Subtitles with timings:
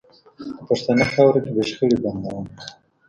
[0.55, 2.41] په پښتنه خاوره کې به شخړې بندوو